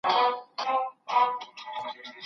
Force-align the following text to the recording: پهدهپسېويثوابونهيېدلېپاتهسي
پهدهپسېويثوابونهيېدلېپاتهسي 0.03 2.19